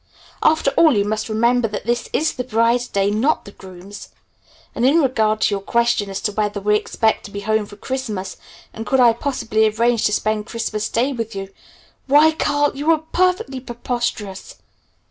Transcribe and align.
After 0.41 0.71
all 0.71 0.97
you 0.97 1.05
must 1.05 1.29
remember 1.29 1.67
that 1.67 1.87
it 1.87 2.09
is 2.11 2.33
the 2.33 2.43
bride's 2.43 2.87
day, 2.87 3.11
not 3.11 3.45
the 3.45 3.51
groom's. 3.51 4.09
And 4.73 4.83
in 4.83 4.99
regard 4.99 5.41
to 5.41 5.53
your 5.53 5.61
question 5.61 6.09
as 6.09 6.19
to 6.21 6.31
whether 6.31 6.59
we 6.59 6.75
expect 6.75 7.23
to 7.25 7.29
be 7.29 7.41
home 7.41 7.67
for 7.67 7.75
Christmas 7.75 8.37
and 8.73 8.83
could 8.87 8.99
I 8.99 9.13
possibly 9.13 9.67
arrange 9.69 10.05
to 10.05 10.11
spend 10.11 10.47
Christmas 10.47 10.89
Day 10.89 11.13
with 11.13 11.35
you 11.35 11.49
why, 12.07 12.31
Carl, 12.31 12.75
you 12.75 12.89
are 12.89 13.03
perfectly 13.13 13.59
preposterous! 13.59 14.55